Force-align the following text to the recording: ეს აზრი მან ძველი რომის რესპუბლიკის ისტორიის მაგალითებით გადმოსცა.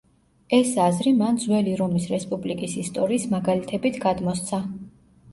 ეს 0.59 0.69
აზრი 0.83 1.11
მან 1.17 1.35
ძველი 1.41 1.75
რომის 1.81 2.07
რესპუბლიკის 2.13 2.73
ისტორიის 2.85 3.27
მაგალითებით 3.35 4.01
გადმოსცა. 4.07 4.61